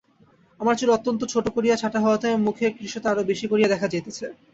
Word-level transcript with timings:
তাহার 0.59 0.77
চুল 0.79 0.89
অত্যন্ত 0.91 1.21
ছোটো 1.33 1.49
করিয়া 1.55 1.75
ছাঁটা 1.77 1.99
হওয়াতে 2.03 2.27
মুখের 2.45 2.71
কৃশতা 2.77 3.07
আরো 3.11 3.21
বেশি 3.31 3.45
করিয়া 3.47 3.71
দেখা 3.73 3.87
যাইতেছে। 3.87 4.25